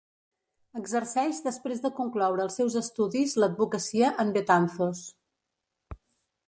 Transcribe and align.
Exerceix 0.79 1.41
després 1.47 1.83
de 1.83 1.91
concloure 1.99 2.45
els 2.47 2.57
seus 2.61 2.79
estudis 2.81 3.35
l'advocacia 3.43 4.11
en 4.25 4.35
Betanzos. 4.39 5.05